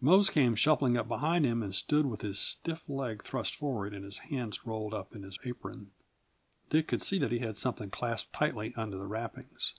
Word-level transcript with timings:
Mose 0.00 0.30
came 0.30 0.54
shuffling 0.54 0.96
up 0.96 1.08
behind 1.08 1.44
him 1.44 1.60
and 1.60 1.74
stood 1.74 2.06
with 2.06 2.20
his 2.20 2.38
stiff 2.38 2.88
leg 2.88 3.24
thrust 3.24 3.56
forward 3.56 3.92
and 3.92 4.04
his 4.04 4.18
hands 4.18 4.64
rolled 4.64 4.94
up 4.94 5.12
in 5.12 5.24
his 5.24 5.40
apron. 5.42 5.90
Dick 6.70 6.86
could 6.86 7.02
see 7.02 7.18
that 7.18 7.32
he 7.32 7.40
had 7.40 7.56
something 7.56 7.90
clasped 7.90 8.32
tightly 8.32 8.72
under 8.76 8.96
the 8.96 9.08
wrappings. 9.08 9.74